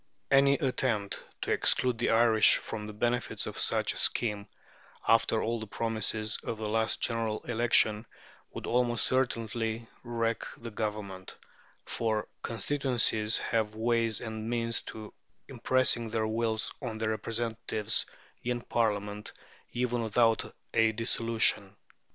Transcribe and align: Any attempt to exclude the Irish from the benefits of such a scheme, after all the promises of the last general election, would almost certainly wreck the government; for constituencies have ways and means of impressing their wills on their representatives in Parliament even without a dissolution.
Any 0.31 0.55
attempt 0.55 1.21
to 1.41 1.51
exclude 1.51 1.99
the 1.99 2.09
Irish 2.09 2.55
from 2.55 2.87
the 2.87 2.93
benefits 2.93 3.45
of 3.45 3.55
such 3.59 3.93
a 3.93 3.97
scheme, 3.97 4.47
after 5.07 5.43
all 5.43 5.59
the 5.59 5.67
promises 5.67 6.39
of 6.43 6.57
the 6.57 6.67
last 6.67 7.01
general 7.01 7.43
election, 7.43 8.07
would 8.51 8.65
almost 8.65 9.05
certainly 9.05 9.85
wreck 10.03 10.43
the 10.57 10.71
government; 10.71 11.37
for 11.85 12.27
constituencies 12.41 13.37
have 13.37 13.75
ways 13.75 14.21
and 14.21 14.49
means 14.49 14.81
of 14.91 15.13
impressing 15.47 16.09
their 16.09 16.25
wills 16.25 16.73
on 16.81 16.97
their 16.97 17.11
representatives 17.11 18.07
in 18.43 18.61
Parliament 18.61 19.33
even 19.71 20.01
without 20.01 20.55
a 20.73 20.93
dissolution. 20.93 21.75